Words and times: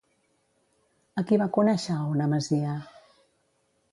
A 1.21 1.23
qui 1.31 1.39
va 1.41 1.47
conèixer 1.59 1.97
a 1.97 2.07
una 2.13 2.29
masia? 2.33 2.75